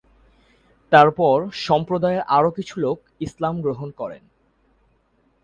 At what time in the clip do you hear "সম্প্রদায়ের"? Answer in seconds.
1.67-2.23